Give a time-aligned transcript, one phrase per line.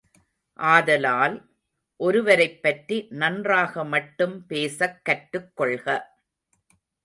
[0.59, 1.35] ஆதலால்,
[1.99, 5.87] ஒருவரைப்பற்றி நன்றாக மட்டும் பேசக் கற்றுக் கொள்க!